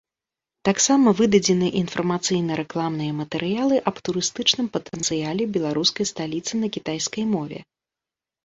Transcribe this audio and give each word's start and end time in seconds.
Таксама 0.67 1.11
выдадзены 1.19 1.67
інфармацыйна-рэкламныя 1.81 3.13
матэрыялы 3.19 3.77
аб 3.91 3.95
турыстычным 4.09 4.67
патэнцыяле 4.79 5.43
беларускай 5.59 6.05
сталіцы 6.15 6.53
на 6.63 6.67
кітайскай 6.79 7.23
мове. 7.37 7.59